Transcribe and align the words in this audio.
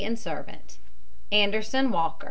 and 0.03 0.17
servant. 0.17 0.79
ANDERSON, 1.31 1.91
WALKER. 1.91 2.17